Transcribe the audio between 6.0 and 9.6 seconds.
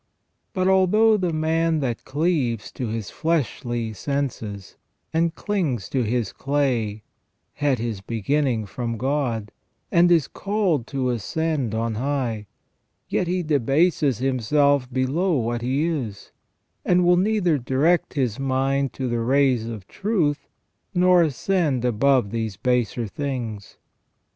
his clay had his beginning from God,